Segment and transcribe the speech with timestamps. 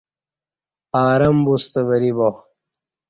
[1.09, 2.29] ارم بوستہ وری با